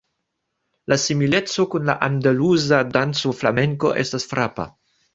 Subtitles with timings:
[0.93, 4.73] La simileco kun la andaluza danco Flamenko estas frapa.